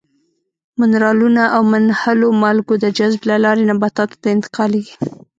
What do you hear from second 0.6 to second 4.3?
منرالونه او منحلو مالګو د جذب له لارې نباتاتو ته